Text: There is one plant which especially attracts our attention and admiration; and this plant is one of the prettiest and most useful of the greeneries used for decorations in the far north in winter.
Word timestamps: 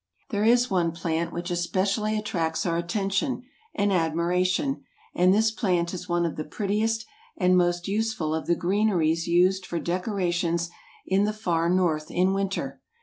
There 0.31 0.43
is 0.43 0.71
one 0.71 0.93
plant 0.93 1.31
which 1.31 1.51
especially 1.51 2.17
attracts 2.17 2.65
our 2.65 2.75
attention 2.75 3.43
and 3.75 3.93
admiration; 3.93 4.83
and 5.13 5.31
this 5.31 5.51
plant 5.51 5.93
is 5.93 6.09
one 6.09 6.25
of 6.25 6.37
the 6.37 6.43
prettiest 6.43 7.05
and 7.37 7.55
most 7.55 7.87
useful 7.87 8.33
of 8.33 8.47
the 8.47 8.55
greeneries 8.55 9.27
used 9.27 9.63
for 9.63 9.77
decorations 9.79 10.71
in 11.05 11.25
the 11.25 11.33
far 11.33 11.69
north 11.69 12.09
in 12.09 12.33
winter. 12.33 12.81